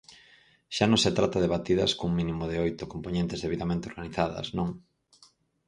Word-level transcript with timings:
Xa 0.75 0.85
non 0.87 0.99
se 1.05 1.11
trata 1.17 1.37
de 1.41 1.51
batidas 1.55 1.91
cun 1.97 2.11
mínimo 2.19 2.43
de 2.51 2.57
oito 2.65 2.83
compoñentes 2.93 3.41
debidamente 3.45 3.89
organizadas, 3.91 4.47
non. 4.57 4.69